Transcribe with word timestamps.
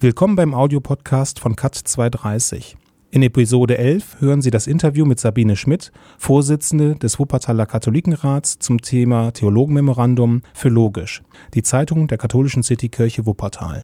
Willkommen 0.00 0.34
beim 0.34 0.54
Audiopodcast 0.54 1.38
von 1.38 1.54
CAT 1.54 1.76
230. 1.76 2.76
In 3.12 3.22
Episode 3.22 3.78
11 3.78 4.20
hören 4.20 4.42
Sie 4.42 4.50
das 4.50 4.66
Interview 4.66 5.04
mit 5.04 5.20
Sabine 5.20 5.54
Schmidt, 5.54 5.92
Vorsitzende 6.18 6.96
des 6.96 7.20
Wuppertaler 7.20 7.66
Katholikenrats 7.66 8.58
zum 8.58 8.80
Thema 8.80 9.30
Theologenmemorandum 9.30 10.42
für 10.52 10.68
Logisch, 10.68 11.22
die 11.54 11.62
Zeitung 11.62 12.08
der 12.08 12.18
katholischen 12.18 12.64
Citykirche 12.64 13.24
Wuppertal. 13.24 13.82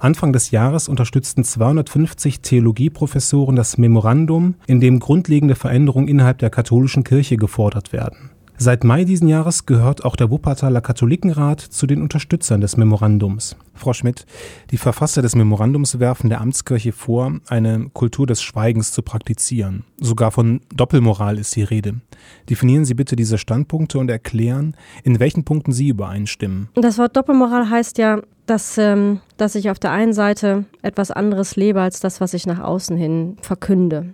Anfang 0.00 0.32
des 0.32 0.50
Jahres 0.50 0.88
unterstützten 0.88 1.44
250 1.44 2.40
Theologieprofessoren 2.40 3.54
das 3.54 3.78
Memorandum, 3.78 4.56
in 4.66 4.80
dem 4.80 4.98
grundlegende 4.98 5.54
Veränderungen 5.54 6.08
innerhalb 6.08 6.38
der 6.38 6.50
katholischen 6.50 7.04
Kirche 7.04 7.36
gefordert 7.36 7.92
werden. 7.92 8.32
Seit 8.62 8.84
Mai 8.84 9.04
diesen 9.04 9.26
Jahres 9.26 9.64
gehört 9.64 10.04
auch 10.04 10.16
der 10.16 10.30
Wuppertaler 10.30 10.82
Katholikenrat 10.82 11.62
zu 11.62 11.86
den 11.86 12.02
Unterstützern 12.02 12.60
des 12.60 12.76
Memorandums. 12.76 13.56
Frau 13.72 13.94
Schmidt, 13.94 14.26
die 14.70 14.76
Verfasser 14.76 15.22
des 15.22 15.34
Memorandums 15.34 15.98
werfen 15.98 16.28
der 16.28 16.42
Amtskirche 16.42 16.92
vor, 16.92 17.32
eine 17.48 17.88
Kultur 17.94 18.26
des 18.26 18.42
Schweigens 18.42 18.92
zu 18.92 19.00
praktizieren. 19.00 19.84
Sogar 19.98 20.30
von 20.30 20.60
Doppelmoral 20.74 21.38
ist 21.38 21.56
die 21.56 21.62
Rede. 21.62 22.02
Definieren 22.50 22.84
Sie 22.84 22.92
bitte 22.92 23.16
diese 23.16 23.38
Standpunkte 23.38 23.98
und 23.98 24.10
erklären, 24.10 24.76
in 25.04 25.20
welchen 25.20 25.44
Punkten 25.44 25.72
Sie 25.72 25.88
übereinstimmen. 25.88 26.68
Das 26.74 26.98
Wort 26.98 27.16
Doppelmoral 27.16 27.70
heißt 27.70 27.96
ja, 27.96 28.20
dass, 28.44 28.76
ähm, 28.76 29.20
dass 29.38 29.54
ich 29.54 29.70
auf 29.70 29.78
der 29.78 29.92
einen 29.92 30.12
Seite 30.12 30.66
etwas 30.82 31.10
anderes 31.10 31.56
lebe 31.56 31.80
als 31.80 32.00
das, 32.00 32.20
was 32.20 32.34
ich 32.34 32.46
nach 32.46 32.60
außen 32.60 32.98
hin 32.98 33.38
verkünde. 33.40 34.12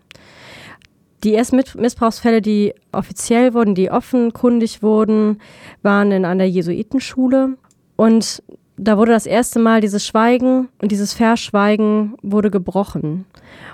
Die 1.25 1.35
ersten 1.35 1.57
Missbrauchsfälle, 1.57 2.43
die 2.43 2.75
offiziell 2.93 3.55
wurden, 3.55 3.75
die 3.75 3.91
offenkundig 3.91 4.83
wurden, 4.83 5.41
waren 5.83 6.13
in 6.13 6.25
einer 6.25 6.45
Jesuitenschule. 6.45 7.57
Und 7.97 8.43
da 8.77 8.99
wurde 8.99 9.13
das 9.13 9.27
erste 9.27 9.59
Mal 9.59 9.81
dieses 9.81 10.07
Schweigen 10.07 10.69
und 10.81 10.93
dieses 10.93 11.15
Verschweigen 11.15 12.15
wurde 12.23 12.51
gebrochen. 12.51 13.25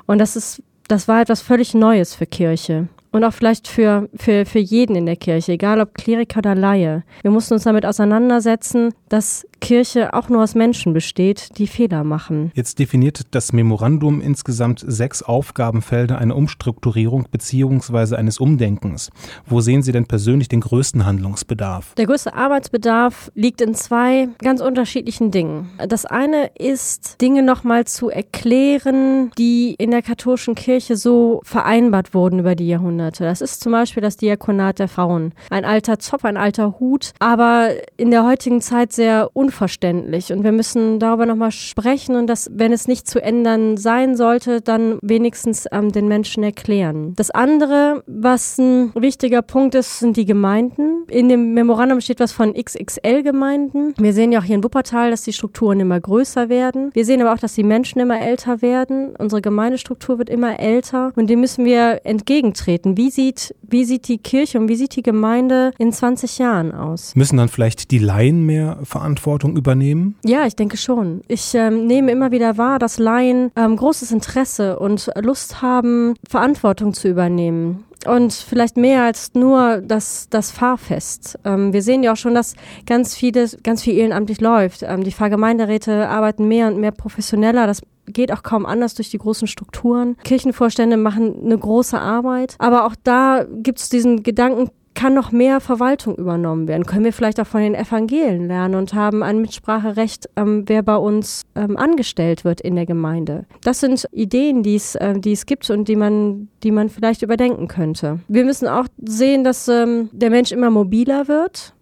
Und 0.06 0.18
das 0.18 0.36
ist, 0.36 0.62
das 0.88 1.08
war 1.08 1.20
etwas 1.20 1.42
völlig 1.42 1.74
Neues 1.74 2.14
für 2.14 2.26
Kirche 2.26 2.88
und 3.12 3.24
auch 3.24 3.32
vielleicht 3.32 3.68
für, 3.68 4.08
für, 4.14 4.46
für 4.46 4.58
jeden 4.58 4.96
in 4.96 5.06
der 5.06 5.16
Kirche, 5.16 5.52
egal 5.52 5.80
ob 5.80 5.94
Kleriker 5.94 6.38
oder 6.38 6.54
Laie. 6.54 7.04
Wir 7.20 7.30
mussten 7.30 7.54
uns 7.54 7.64
damit 7.64 7.86
auseinandersetzen, 7.86 8.94
dass 9.08 9.46
Kirche 9.62 10.12
auch 10.12 10.28
nur 10.28 10.42
aus 10.42 10.55
Menschen 10.56 10.92
besteht, 10.92 11.56
die 11.56 11.68
Fehler 11.68 12.02
machen. 12.02 12.50
Jetzt 12.55 12.80
definiert 12.80 13.22
das 13.30 13.52
Memorandum 13.52 14.20
insgesamt 14.20 14.84
sechs 14.84 15.22
Aufgabenfelder 15.22 16.18
einer 16.18 16.36
Umstrukturierung 16.36 17.27
bzw. 17.30 18.16
eines 18.16 18.38
Umdenkens. 18.38 19.10
Wo 19.46 19.60
sehen 19.60 19.83
Sie 19.83 19.92
denn 19.92 20.06
persönlich 20.06 20.48
den 20.48 20.60
größten 20.60 21.06
Handlungsbedarf? 21.06 21.94
Der 21.94 22.06
größte 22.06 22.34
Arbeitsbedarf 22.34 23.30
liegt 23.36 23.60
in 23.60 23.74
zwei 23.77 24.28
ganz 24.38 24.60
unterschiedlichen 24.60 25.30
Dingen. 25.30 25.70
Das 25.88 26.06
eine 26.06 26.50
ist, 26.58 27.20
Dinge 27.20 27.44
nochmal 27.44 27.84
zu 27.84 28.10
erklären, 28.10 29.30
die 29.38 29.77
in 29.78 29.92
der 29.92 30.02
katholischen 30.02 30.56
Kirche 30.56 30.96
so 30.96 31.40
vereinbart 31.44 32.14
wurden 32.14 32.40
über 32.40 32.56
die 32.56 32.66
Jahrhunderte. 32.66 33.22
Das 33.22 33.40
ist 33.40 33.62
zum 33.62 33.70
Beispiel 33.70 34.02
das 34.02 34.16
Diakonat 34.16 34.80
der 34.80 34.88
Frauen. 34.88 35.33
Ein 35.50 35.64
alter 35.64 36.00
Zopf, 36.00 36.24
ein 36.24 36.36
alter 36.36 36.80
Hut, 36.80 37.12
aber 37.20 37.68
in 37.96 38.10
der 38.10 38.27
heutigen 38.27 38.60
Zeit 38.60 38.92
sehr 38.92 39.30
unverständlich 39.33 39.52
unverständlich. 39.53 40.33
Und 40.33 40.45
wir 40.45 40.53
müssen 40.53 40.98
darüber 40.98 41.27
nochmal 41.27 41.53
sprechen 41.53 42.17
und 42.17 42.27
das, 42.27 42.50
wenn 42.55 42.72
es 42.72 42.89
nicht 42.89 43.06
zu 43.06 43.22
ändern 43.22 43.77
sein 43.77 44.17
sollte, 44.17 44.62
dann 44.62 44.98
wenigstens 45.03 45.67
ähm, 45.70 45.92
den 45.92 46.08
Menschen 46.08 46.42
erklären. 46.42 47.12
Das 47.17 47.31
andere, 47.31 48.03
was 48.06 48.58
ein 48.58 48.92
wichtiger 48.95 49.42
Punkt 49.42 49.75
ist, 49.75 49.98
sind 49.98 50.17
die 50.17 50.25
Gemeinden. 50.25 51.05
In 51.08 51.28
dem 51.28 51.53
Memorandum 51.53 52.00
steht 52.00 52.20
was 52.20 52.33
von 52.33 52.55
XXL-Gemeinden. 52.55 53.95
Wir 53.98 54.14
sehen 54.14 54.33
ja 54.33 54.41
auch 54.41 54.45
hier 54.45 54.56
in 54.56 54.64
Wuppertal, 54.64 55.11
dass 55.11 55.23
die 55.23 55.34
Strukturen 55.34 55.80
immer 55.80 56.00
größer 56.00 56.48
werden. 56.48 56.91
Wir 56.95 57.05
sehen 57.05 57.20
aber 57.20 57.34
auch, 57.34 57.39
dass 57.39 57.55
die 57.55 57.64
Menschen 57.64 58.00
immer 58.00 58.20
älter 58.20 58.62
werden. 58.62 59.14
Unsere 59.17 59.42
Gemeindestruktur 59.42 60.19
wird 60.19 60.30
immer 60.30 60.58
älter 60.58 61.12
und 61.14 61.28
dem 61.28 61.41
müssen 61.41 61.67
wir 61.67 62.00
entgegentreten. 62.05 62.96
Wie 62.96 63.11
sieht, 63.11 63.55
wie 63.62 63.85
sieht 63.85 64.08
die 64.08 64.18
Kirche 64.18 64.58
und 64.58 64.68
wie 64.68 64.77
sieht 64.77 64.96
die 64.96 65.02
Gemeinde 65.02 65.73
in 65.79 65.92
20 65.92 66.39
Jahren 66.39 66.73
aus? 66.73 67.14
Müssen 67.14 67.36
dann 67.36 67.48
vielleicht 67.48 67.91
die 67.91 67.98
Laien 67.98 68.46
mehr 68.46 68.79
Verantwortung 68.85 69.42
Verantwortung 69.42 69.57
übernehmen? 69.57 70.17
Ja, 70.25 70.47
ich 70.47 70.57
denke 70.57 70.77
schon. 70.77 71.23
Ich 71.29 71.55
ähm, 71.55 71.86
nehme 71.86 72.13
immer 72.13 72.30
wieder 72.30 72.58
wahr, 72.58 72.79
dass 72.79 72.98
Laien 72.98 73.51
ähm, 73.57 73.77
großes 73.77 74.13
Interesse 74.13 74.79
und 74.79 75.11
Lust 75.20 75.63
haben, 75.63 76.14
Verantwortung 76.29 76.95
zu 76.95 77.08
übernehmen. 77.08 77.85
Und 78.07 78.33
vielleicht 78.33 78.77
mehr 78.77 79.05
als 79.05 79.35
nur 79.35 79.80
das, 79.80 80.27
das 80.29 80.51
Fahrfest. 80.51 81.39
Ähm, 81.45 81.73
wir 81.73 81.83
sehen 81.83 82.03
ja 82.03 82.13
auch 82.13 82.17
schon, 82.17 82.35
dass 82.35 82.55
ganz 82.86 83.14
vieles, 83.14 83.58
ganz 83.63 83.83
viel 83.83 83.97
ehrenamtlich 83.97 84.41
läuft. 84.41 84.83
Ähm, 84.83 85.05
die 85.05 85.13
Pfarrgemeinderäte 85.13 86.09
arbeiten 86.09 86.48
mehr 86.48 86.67
und 86.69 86.79
mehr 86.79 86.91
professioneller. 86.91 87.67
Das 87.67 87.80
geht 88.07 88.33
auch 88.33 88.42
kaum 88.42 88.67
anders 88.67 88.95
durch 88.95 89.11
die 89.11 89.19
großen 89.19 89.47
Strukturen. 89.47 90.17
Kirchenvorstände 90.24 90.97
machen 90.97 91.45
eine 91.45 91.57
große 91.57 91.98
Arbeit. 91.98 92.57
Aber 92.59 92.86
auch 92.86 92.97
da 93.05 93.47
gibt 93.63 93.79
es 93.79 93.89
diesen 93.89 94.24
Gedanken, 94.24 94.70
kann 94.95 95.14
noch 95.14 95.33
mehr 95.33 95.61
Verwaltung 95.61 96.17
übernommen 96.17 96.69
werden? 96.69 96.85
Können 96.85 97.05
wir 97.05 97.13
vielleicht 97.13 97.41
auch 97.41 97.47
von 97.47 97.61
den 97.61 97.75
Evangelien 97.75 98.47
lernen 98.47 98.75
und 98.75 98.95
haben 98.95 99.23
ein 99.23 99.41
Mitspracherecht, 99.41 100.29
ähm, 100.36 100.64
wer 100.67 100.83
bei 100.83 100.97
uns 100.97 101.42
ähm, 101.55 101.77
angestellt 101.77 102.45
wird 102.45 102.61
in 102.61 102.75
der 102.75 102.86
Gemeinde? 102.86 103.47
Das 103.64 103.80
sind 103.80 104.07
Ideen, 104.13 104.63
die 104.63 104.77
es, 104.77 104.95
äh, 104.95 105.19
die 105.19 105.33
es 105.33 105.47
gibt 105.47 105.69
und 105.70 105.89
die 105.89 105.97
man, 105.97 106.48
die 106.63 106.70
man 106.70 106.89
vielleicht 106.89 107.23
überdenken 107.23 107.69
könnte. 107.69 108.20
Wir 108.29 108.45
müssen 108.45 108.69
auch 108.69 108.86
sehen, 109.05 109.45
dass 109.45 109.69
ähm, 109.69 110.11
der 110.13 110.30
Mensch 110.30 110.53
immer 110.53 110.70
mobiler 110.70 111.29
wird 111.29 111.74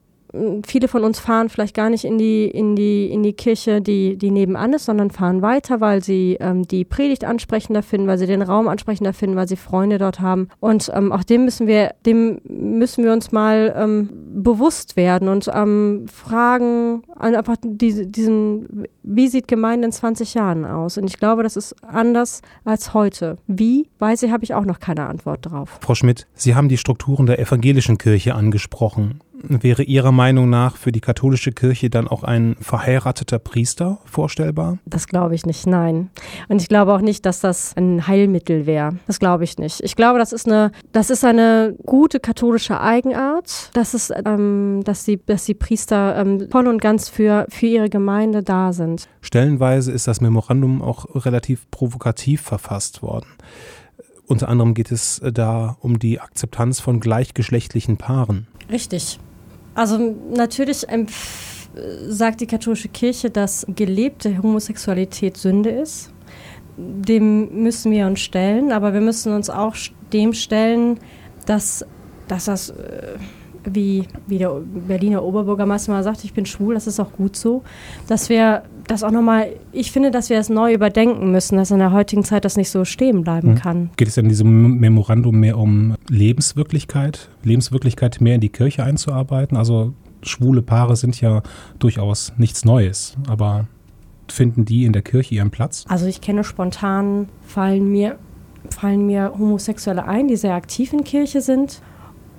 viele 0.64 0.88
von 0.88 1.04
uns 1.04 1.18
fahren 1.18 1.48
vielleicht 1.48 1.74
gar 1.74 1.90
nicht 1.90 2.04
in 2.04 2.18
die, 2.18 2.44
in 2.44 2.76
die, 2.76 3.10
in 3.10 3.22
die 3.22 3.32
Kirche, 3.32 3.80
die, 3.80 4.16
die 4.16 4.30
nebenan 4.30 4.72
ist, 4.72 4.84
sondern 4.84 5.10
fahren 5.10 5.42
weiter, 5.42 5.80
weil 5.80 6.02
sie 6.02 6.36
ähm, 6.40 6.66
die 6.66 6.84
Predigt 6.84 7.24
ansprechender 7.24 7.82
finden, 7.82 8.06
weil 8.06 8.18
sie 8.18 8.26
den 8.26 8.42
Raum 8.42 8.68
ansprechender 8.68 9.12
finden, 9.12 9.36
weil 9.36 9.48
sie 9.48 9.56
Freunde 9.56 9.98
dort 9.98 10.20
haben. 10.20 10.48
Und 10.60 10.90
ähm, 10.94 11.12
auch 11.12 11.24
dem 11.24 11.44
müssen 11.44 11.66
wir, 11.66 11.94
dem 12.06 12.40
müssen 12.44 13.04
wir 13.04 13.12
uns 13.12 13.32
mal 13.32 13.74
ähm, 13.76 14.10
bewusst 14.12 14.96
werden 14.96 15.28
und 15.28 15.50
ähm, 15.52 16.06
fragen, 16.12 17.02
einfach 17.16 17.56
diese, 17.62 18.06
diesen, 18.06 18.84
wie 19.02 19.28
sieht 19.28 19.48
Gemeinde 19.48 19.86
in 19.86 19.92
20 19.92 20.34
Jahren 20.34 20.64
aus? 20.64 20.98
Und 20.98 21.06
ich 21.06 21.18
glaube, 21.18 21.42
das 21.42 21.56
ist 21.56 21.74
anders 21.84 22.42
als 22.64 22.94
heute. 22.94 23.36
Wie? 23.46 23.88
Weiß 23.98 24.22
ich, 24.22 24.30
habe 24.30 24.44
ich 24.44 24.54
auch 24.54 24.64
noch 24.64 24.80
keine 24.80 25.06
Antwort 25.06 25.46
drauf. 25.46 25.78
Frau 25.80 25.94
Schmidt, 25.94 26.26
Sie 26.34 26.54
haben 26.54 26.68
die 26.68 26.78
Strukturen 26.78 27.26
der 27.26 27.38
evangelischen 27.38 27.98
Kirche 27.98 28.34
angesprochen. 28.34 29.20
Wäre 29.42 29.82
Ihrer 29.82 30.12
Meinung 30.12 30.50
nach 30.50 30.76
für 30.76 30.92
die 30.92 31.00
katholische 31.00 31.52
Kirche 31.52 31.90
dann 31.90 32.08
auch 32.08 32.22
ein 32.22 32.56
verheirateter 32.60 33.38
Priester 33.38 33.98
vorstellbar? 34.04 34.78
Das 34.84 35.06
glaube 35.06 35.34
ich 35.34 35.46
nicht, 35.46 35.66
nein. 35.66 36.10
Und 36.48 36.60
ich 36.60 36.68
glaube 36.68 36.92
auch 36.92 37.00
nicht, 37.00 37.24
dass 37.24 37.40
das 37.40 37.74
ein 37.76 38.06
Heilmittel 38.06 38.66
wäre. 38.66 38.96
Das 39.06 39.18
glaube 39.18 39.44
ich 39.44 39.58
nicht. 39.58 39.80
Ich 39.82 39.96
glaube, 39.96 40.18
das 40.18 40.32
ist 40.32 40.46
eine, 40.46 40.72
das 40.92 41.10
ist 41.10 41.24
eine 41.24 41.74
gute 41.86 42.20
katholische 42.20 42.80
Eigenart, 42.80 43.70
dass, 43.72 43.94
es, 43.94 44.12
ähm, 44.24 44.82
dass, 44.84 45.04
die, 45.04 45.24
dass 45.24 45.44
die 45.44 45.54
Priester 45.54 46.16
ähm, 46.16 46.48
voll 46.50 46.66
und 46.66 46.80
ganz 46.80 47.08
für, 47.08 47.46
für 47.48 47.66
ihre 47.66 47.88
Gemeinde 47.88 48.42
da 48.42 48.72
sind. 48.72 49.08
Stellenweise 49.22 49.92
ist 49.92 50.06
das 50.06 50.20
Memorandum 50.20 50.82
auch 50.82 51.06
relativ 51.24 51.70
provokativ 51.70 52.42
verfasst 52.42 53.02
worden. 53.02 53.26
Unter 54.26 54.48
anderem 54.48 54.74
geht 54.74 54.92
es 54.92 55.20
da 55.32 55.76
um 55.80 55.98
die 55.98 56.20
Akzeptanz 56.20 56.78
von 56.78 57.00
gleichgeschlechtlichen 57.00 57.96
Paaren. 57.96 58.46
Richtig. 58.70 59.18
Also 59.74 60.16
natürlich 60.34 60.86
sagt 62.08 62.40
die 62.40 62.46
katholische 62.46 62.88
Kirche, 62.88 63.30
dass 63.30 63.66
gelebte 63.68 64.42
Homosexualität 64.42 65.36
Sünde 65.36 65.70
ist. 65.70 66.12
Dem 66.76 67.62
müssen 67.62 67.92
wir 67.92 68.06
uns 68.06 68.20
stellen, 68.20 68.72
aber 68.72 68.92
wir 68.92 69.00
müssen 69.00 69.32
uns 69.32 69.50
auch 69.50 69.74
dem 70.12 70.32
stellen, 70.32 70.98
dass, 71.46 71.84
dass 72.26 72.46
das, 72.46 72.70
äh, 72.70 73.18
wie, 73.64 74.04
wie 74.26 74.38
der 74.38 74.50
Berliner 74.88 75.22
Oberbürgermeister 75.22 75.92
mal 75.92 76.02
sagt, 76.02 76.24
ich 76.24 76.32
bin 76.32 76.46
schwul, 76.46 76.74
das 76.74 76.86
ist 76.86 77.00
auch 77.00 77.12
gut 77.12 77.36
so, 77.36 77.62
dass 78.06 78.28
wir 78.28 78.62
das 78.86 79.02
auch 79.04 79.10
nochmal, 79.10 79.52
ich 79.72 79.92
finde, 79.92 80.10
dass 80.10 80.30
wir 80.30 80.38
es 80.38 80.48
das 80.48 80.54
neu 80.54 80.72
überdenken 80.72 81.30
müssen, 81.30 81.56
dass 81.56 81.70
in 81.70 81.78
der 81.78 81.92
heutigen 81.92 82.24
Zeit 82.24 82.44
das 82.44 82.56
nicht 82.56 82.70
so 82.70 82.84
stehen 82.84 83.22
bleiben 83.22 83.50
mhm. 83.50 83.54
kann. 83.56 83.90
Geht 83.96 84.08
es 84.08 84.16
in 84.16 84.28
diesem 84.28 84.78
Memorandum 84.78 85.38
mehr 85.38 85.58
um 85.58 85.94
Lebenswirklichkeit, 86.08 87.28
Lebenswirklichkeit 87.42 88.20
mehr 88.20 88.36
in 88.36 88.40
die 88.40 88.48
Kirche 88.48 88.82
einzuarbeiten? 88.82 89.56
Also 89.56 89.94
schwule 90.22 90.62
Paare 90.62 90.96
sind 90.96 91.20
ja 91.20 91.42
durchaus 91.78 92.32
nichts 92.36 92.64
Neues, 92.64 93.16
aber 93.28 93.66
finden 94.28 94.64
die 94.64 94.84
in 94.84 94.92
der 94.92 95.02
Kirche 95.02 95.34
ihren 95.34 95.50
Platz? 95.50 95.84
Also 95.88 96.06
ich 96.06 96.20
kenne 96.20 96.44
spontan, 96.44 97.28
fallen 97.42 97.90
mir, 97.90 98.16
fallen 98.70 99.06
mir 99.06 99.32
Homosexuelle 99.38 100.06
ein, 100.06 100.28
die 100.28 100.36
sehr 100.36 100.54
aktiv 100.54 100.92
in 100.92 101.04
Kirche 101.04 101.40
sind 101.40 101.82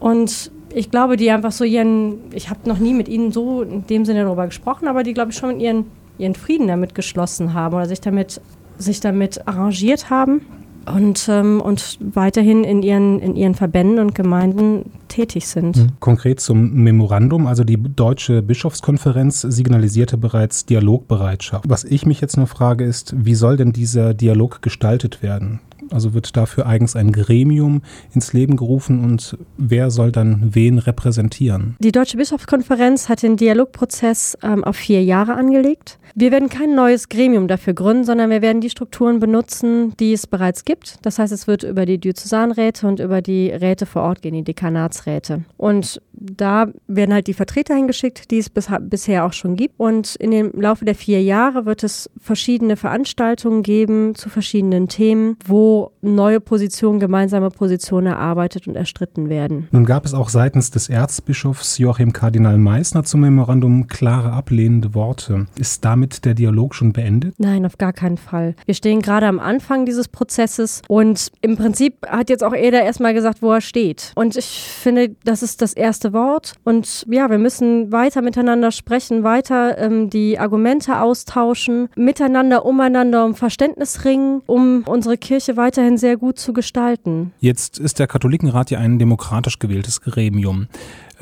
und 0.02 0.52
ich 0.74 0.92
glaube, 0.92 1.16
die 1.16 1.32
einfach 1.32 1.54
so 1.54 1.64
ihren, 1.64 2.20
ich 2.34 2.50
habe 2.50 2.68
noch 2.68 2.80
nie 2.80 2.94
mit 2.94 3.08
ihnen 3.08 3.32
so 3.32 3.62
in 3.62 3.88
dem 3.88 4.04
Sinne 4.04 4.24
darüber 4.26 4.48
gesprochen, 4.48 4.90
aber 4.90 5.04
die, 5.04 5.14
glaube 5.14 5.32
ich, 5.32 5.38
schon 5.38 5.60
ihren 5.60 5.86
ihren 6.22 6.36
Frieden 6.36 6.68
damit 6.68 6.96
geschlossen 6.96 7.54
haben 7.54 7.76
oder 7.76 7.88
sich 7.88 8.00
damit, 8.00 8.40
sich 8.78 9.00
damit 9.00 9.48
arrangiert 9.48 10.10
haben. 10.10 10.42
und, 10.86 11.28
ähm, 11.30 11.62
und 11.62 12.00
weiterhin 12.00 12.64
in 12.64 12.82
ihren, 12.82 13.20
in 13.20 13.36
ihren 13.36 13.54
Verbänden 13.54 14.00
und 14.00 14.16
Gemeinden 14.16 14.92
tätig 15.10 15.48
sind. 15.48 15.78
Mhm. 15.78 15.90
Konkret 16.00 16.40
zum 16.40 16.74
Memorandum, 16.74 17.46
also 17.46 17.64
die 17.64 17.78
Deutsche 17.78 18.42
Bischofskonferenz 18.42 19.42
signalisierte 19.42 20.18
bereits 20.18 20.66
Dialogbereitschaft. 20.66 21.66
Was 21.70 21.84
ich 21.84 22.08
mich 22.08 22.20
jetzt 22.20 22.36
nur 22.36 22.48
frage 22.48 22.84
ist, 22.84 23.14
wie 23.16 23.36
soll 23.36 23.58
denn 23.58 23.74
dieser 23.74 24.16
Dialog 24.16 24.64
gestaltet 24.64 25.22
werden? 25.22 25.60
Also 25.92 26.14
wird 26.14 26.36
dafür 26.38 26.66
eigens 26.66 26.96
ein 26.96 27.12
Gremium 27.12 27.82
ins 28.14 28.34
Leben 28.34 28.56
gerufen 28.58 29.04
und 29.04 29.38
wer 29.58 29.92
soll 29.92 30.12
dann 30.12 30.56
wen 30.56 30.78
repräsentieren? 30.78 31.76
Die 31.80 31.92
Deutsche 31.92 32.18
Bischofskonferenz 32.18 33.10
hat 33.10 33.24
den 33.24 33.38
Dialogprozess 33.38 34.38
ähm, 34.44 34.64
auf 34.64 34.76
vier 34.76 35.04
Jahre 35.04 35.34
angelegt. 35.36 36.00
Wir 36.16 36.32
werden 36.32 36.50
kein 36.50 36.76
neues 36.76 37.10
Gremium 37.10 37.48
dafür 37.48 37.74
gründen, 37.74 38.04
sondern 38.04 38.30
wir 38.30 38.42
werden 38.42 38.62
die 38.62 38.70
Strukturen 38.70 39.20
benutzen, 39.20 39.94
die 40.00 40.14
es 40.14 40.28
bereits 40.28 40.66
gibt. 40.66 40.98
Das 41.04 41.20
heißt, 41.20 41.32
es 41.32 41.48
wird 41.48 41.64
über 41.64 41.86
die 41.86 42.00
Diözesanräte 42.00 42.88
und 42.88 43.00
über 43.00 43.22
die 43.22 43.50
Räte 43.50 43.86
vor 43.86 44.04
Ort 44.04 44.22
gehen, 44.22 44.34
die 44.34 44.44
Dekanatsräte. 44.44 45.44
Und 45.58 46.02
da 46.22 46.68
werden 46.88 47.14
halt 47.14 47.28
die 47.28 47.34
Vertreter 47.34 47.76
hingeschickt, 47.76 48.32
die 48.32 48.38
es 48.38 48.50
bis, 48.50 48.68
bisher 48.82 49.26
auch 49.26 49.34
schon 49.34 49.56
gibt. 49.56 49.76
Und 49.78 50.16
in 50.16 50.32
dem 50.32 50.52
Laufe 50.54 50.86
der 50.86 50.96
vier 50.96 51.22
Jahre 51.24 51.66
wird 51.66 51.84
es 51.84 52.10
verschiedene 52.20 52.78
Veranstaltungen 52.78 53.64
geben 53.64 54.16
zu 54.16 54.30
verschiedenen 54.30 54.88
Themen, 54.88 55.38
wo 55.46 55.92
neue 56.02 56.40
Positionen, 56.40 57.00
gemeinsame 57.00 57.50
Positionen 57.50 58.08
erarbeitet 58.08 58.68
und 58.68 58.76
erstritten 58.76 59.30
werden. 59.30 59.68
Nun 59.72 59.86
gab 59.86 60.06
es 60.06 60.14
auch 60.14 60.30
seitens 60.30 60.72
des 60.72 60.90
Erzbischofs 60.90 61.78
Joachim 61.78 62.14
Kardinal 62.14 62.58
Meissner 62.58 63.04
zum 63.04 63.22
Memorandum 63.22 63.88
klare 63.88 64.32
ablehnende 64.32 64.94
Worte. 64.94 65.48
Ist 65.58 65.84
damit 65.86 66.26
der 66.26 66.34
Dialog 66.34 66.76
schon 66.76 66.94
beendet? 66.94 67.36
Nein, 67.38 67.66
auf 67.66 67.78
gar 67.78 67.94
keinen 67.94 68.18
Fall. 68.18 68.56
Wir 68.66 68.76
stehen 68.76 69.02
gerade 69.02 69.26
am 69.28 69.40
Anfang 69.40 69.86
dieses 69.86 70.08
Prozesses 70.08 70.82
und 70.88 71.32
im 71.42 71.58
Prinzip 71.58 72.06
hat 72.08 72.30
jetzt 72.30 72.44
auch 72.44 72.54
Eder 72.54 72.84
erstmal 72.84 73.14
gesagt, 73.14 73.42
wo 73.42 73.52
er 73.52 73.62
steht. 73.62 74.12
Und 74.16 74.36
ich 74.36 74.46
finde, 74.46 75.16
das 75.24 75.44
ist 75.44 75.62
das 75.62 75.74
erste 75.74 76.11
Wort. 76.14 76.54
Und 76.64 77.06
ja, 77.10 77.30
wir 77.30 77.38
müssen 77.38 77.92
weiter 77.92 78.22
miteinander 78.22 78.72
sprechen, 78.72 79.24
weiter 79.24 79.78
ähm, 79.78 80.10
die 80.10 80.40
Argumente 80.40 81.00
austauschen, 81.00 81.90
miteinander, 81.96 82.66
umeinander 82.66 83.26
um 83.26 83.36
Verständnis 83.36 84.06
ringen, 84.06 84.42
um 84.46 84.84
unsere 84.86 85.18
Kirche 85.18 85.58
weiterhin 85.58 85.98
sehr 85.98 86.18
gut 86.18 86.40
zu 86.40 86.54
gestalten. 86.54 87.34
Jetzt 87.40 87.80
ist 87.80 88.00
der 88.00 88.08
Katholikenrat 88.08 88.72
ja 88.72 88.80
ein 88.80 89.00
demokratisch 89.00 89.60
gewähltes 89.60 90.02
Gremium. 90.02 90.68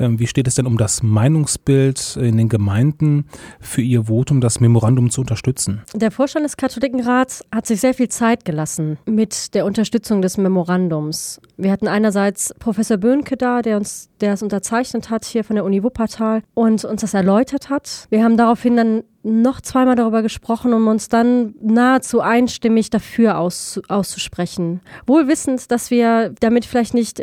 Ähm, 0.00 0.18
wie 0.18 0.26
steht 0.26 0.48
es 0.48 0.54
denn 0.54 0.66
um 0.66 0.78
das 0.78 1.02
Meinungsbild 1.02 2.16
in 2.16 2.38
den 2.38 2.48
Gemeinden 2.48 3.26
für 3.60 3.82
Ihr 3.82 4.04
Votum, 4.04 4.40
das 4.40 4.58
Memorandum 4.58 5.10
zu 5.10 5.20
unterstützen? 5.20 5.82
Der 5.94 6.10
Vorstand 6.10 6.44
des 6.44 6.56
Katholikenrats 6.56 7.44
hat 7.54 7.66
sich 7.66 7.80
sehr 7.80 7.92
viel 7.92 8.08
Zeit 8.08 8.44
gelassen 8.44 8.98
mit 9.04 9.54
der 9.54 9.66
Unterstützung 9.66 10.22
des 10.22 10.38
Memorandums. 10.38 11.40
Wir 11.58 11.70
hatten 11.70 11.86
einerseits 11.86 12.54
Professor 12.58 12.96
Böhnke 12.96 13.36
da, 13.36 13.60
der 13.60 13.76
uns, 13.76 14.08
der 14.20 14.32
es 14.32 14.42
unterzeichnet 14.42 15.10
hat 15.10 15.26
hier 15.26 15.44
von 15.44 15.56
der 15.56 15.64
Uni 15.64 15.82
Wuppertal 15.82 16.42
und 16.54 16.84
uns 16.84 17.02
das 17.02 17.12
erläutert 17.12 17.68
hat. 17.68 18.06
Wir 18.08 18.24
haben 18.24 18.38
daraufhin 18.38 18.76
dann 18.76 19.02
noch 19.22 19.60
zweimal 19.60 19.96
darüber 19.96 20.22
gesprochen, 20.22 20.72
um 20.72 20.86
uns 20.88 21.08
dann 21.08 21.54
nahezu 21.60 22.20
einstimmig 22.20 22.90
dafür 22.90 23.38
aus, 23.38 23.80
auszusprechen. 23.88 24.80
Wohl 25.06 25.28
wissend, 25.28 25.70
dass 25.70 25.90
wir 25.90 26.32
damit 26.40 26.64
vielleicht 26.64 26.94
nicht, 26.94 27.22